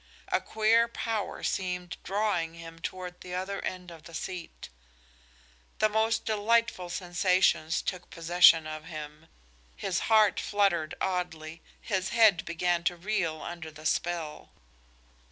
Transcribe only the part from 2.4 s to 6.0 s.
him toward the other end of the seat. The